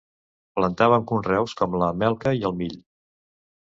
[0.59, 2.79] Plantaven conreus com la melca i el mill.